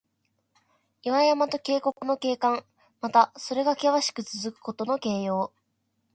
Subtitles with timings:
[1.03, 2.65] 岩山と渓谷の景観。
[3.01, 5.53] また、それがけわしくつづくことの形容。